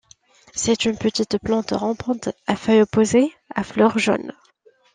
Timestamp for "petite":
0.97-1.37